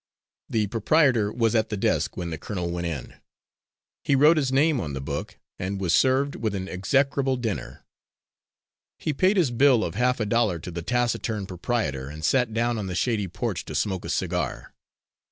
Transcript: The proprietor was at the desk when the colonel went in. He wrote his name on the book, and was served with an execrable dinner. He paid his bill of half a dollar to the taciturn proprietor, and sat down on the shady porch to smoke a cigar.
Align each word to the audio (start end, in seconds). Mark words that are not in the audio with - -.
The 0.49 0.65
proprietor 0.65 1.31
was 1.31 1.53
at 1.53 1.69
the 1.69 1.77
desk 1.77 2.17
when 2.17 2.31
the 2.31 2.37
colonel 2.39 2.71
went 2.71 2.87
in. 2.87 3.17
He 4.03 4.15
wrote 4.15 4.35
his 4.37 4.51
name 4.51 4.81
on 4.81 4.93
the 4.93 4.99
book, 4.99 5.37
and 5.59 5.79
was 5.79 5.93
served 5.93 6.33
with 6.35 6.55
an 6.55 6.67
execrable 6.67 7.37
dinner. 7.37 7.85
He 8.97 9.13
paid 9.13 9.37
his 9.37 9.51
bill 9.51 9.83
of 9.83 9.93
half 9.93 10.19
a 10.19 10.25
dollar 10.25 10.57
to 10.57 10.71
the 10.71 10.81
taciturn 10.81 11.45
proprietor, 11.45 12.09
and 12.09 12.25
sat 12.25 12.51
down 12.51 12.79
on 12.79 12.87
the 12.87 12.95
shady 12.95 13.27
porch 13.27 13.63
to 13.65 13.75
smoke 13.75 14.03
a 14.03 14.09
cigar. 14.09 14.73